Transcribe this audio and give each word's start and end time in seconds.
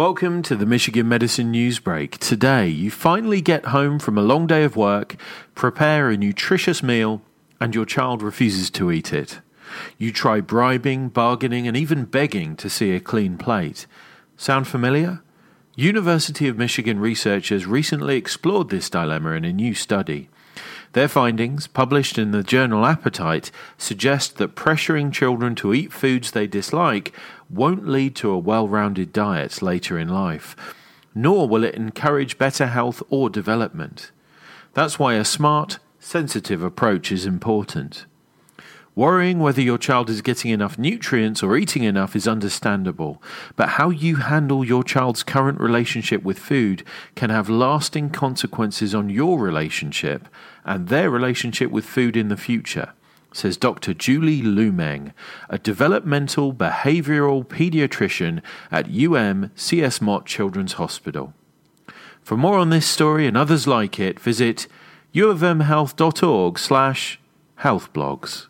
Welcome 0.00 0.40
to 0.44 0.56
the 0.56 0.64
Michigan 0.64 1.10
Medicine 1.10 1.52
Newsbreak. 1.52 2.16
Today, 2.16 2.68
you 2.68 2.90
finally 2.90 3.42
get 3.42 3.66
home 3.66 3.98
from 3.98 4.16
a 4.16 4.22
long 4.22 4.46
day 4.46 4.64
of 4.64 4.74
work, 4.74 5.16
prepare 5.54 6.08
a 6.08 6.16
nutritious 6.16 6.82
meal, 6.82 7.20
and 7.60 7.74
your 7.74 7.84
child 7.84 8.22
refuses 8.22 8.70
to 8.70 8.90
eat 8.90 9.12
it. 9.12 9.40
You 9.98 10.10
try 10.10 10.40
bribing, 10.40 11.10
bargaining, 11.10 11.68
and 11.68 11.76
even 11.76 12.06
begging 12.06 12.56
to 12.56 12.70
see 12.70 12.92
a 12.92 12.98
clean 12.98 13.36
plate. 13.36 13.86
Sound 14.38 14.66
familiar? 14.66 15.20
University 15.76 16.48
of 16.48 16.56
Michigan 16.56 16.98
researchers 16.98 17.66
recently 17.66 18.16
explored 18.16 18.70
this 18.70 18.88
dilemma 18.88 19.32
in 19.32 19.44
a 19.44 19.52
new 19.52 19.74
study. 19.74 20.30
Their 20.92 21.08
findings, 21.08 21.68
published 21.68 22.18
in 22.18 22.32
the 22.32 22.42
journal 22.42 22.84
Appetite, 22.84 23.52
suggest 23.78 24.38
that 24.38 24.56
pressuring 24.56 25.12
children 25.12 25.54
to 25.56 25.72
eat 25.72 25.92
foods 25.92 26.32
they 26.32 26.48
dislike 26.48 27.14
won't 27.48 27.86
lead 27.86 28.16
to 28.16 28.30
a 28.30 28.38
well 28.38 28.66
rounded 28.66 29.12
diet 29.12 29.62
later 29.62 29.98
in 29.98 30.08
life, 30.08 30.56
nor 31.14 31.48
will 31.48 31.62
it 31.62 31.76
encourage 31.76 32.38
better 32.38 32.66
health 32.66 33.02
or 33.08 33.30
development. 33.30 34.10
That's 34.74 34.98
why 34.98 35.14
a 35.14 35.24
smart, 35.24 35.78
sensitive 36.00 36.62
approach 36.62 37.12
is 37.12 37.24
important. 37.24 38.06
Worrying 38.96 39.38
whether 39.38 39.60
your 39.60 39.78
child 39.78 40.10
is 40.10 40.20
getting 40.20 40.50
enough 40.50 40.76
nutrients 40.76 41.44
or 41.44 41.56
eating 41.56 41.84
enough 41.84 42.16
is 42.16 42.26
understandable, 42.26 43.22
but 43.54 43.70
how 43.70 43.90
you 43.90 44.16
handle 44.16 44.64
your 44.64 44.82
child's 44.82 45.22
current 45.22 45.60
relationship 45.60 46.24
with 46.24 46.38
food 46.40 46.82
can 47.14 47.30
have 47.30 47.48
lasting 47.48 48.10
consequences 48.10 48.92
on 48.92 49.08
your 49.08 49.38
relationship 49.38 50.26
and 50.64 50.88
their 50.88 51.08
relationship 51.08 51.70
with 51.70 51.84
food 51.84 52.16
in 52.16 52.28
the 52.28 52.36
future, 52.36 52.92
says 53.32 53.56
Dr. 53.56 53.94
Julie 53.94 54.42
Lumeng, 54.42 55.12
a 55.48 55.58
developmental 55.58 56.52
behavioral 56.52 57.46
pediatrician 57.46 58.42
at 58.72 58.90
UM 58.90 59.52
CS 59.54 60.00
Mott 60.00 60.26
Children's 60.26 60.74
Hospital. 60.74 61.32
For 62.22 62.36
more 62.36 62.58
on 62.58 62.70
this 62.70 62.86
story 62.86 63.28
and 63.28 63.36
others 63.36 63.68
like 63.68 64.00
it, 64.00 64.18
visit 64.18 64.66
uofmhealth.org 65.14 66.58
slash 66.58 67.20
healthblogs. 67.60 68.49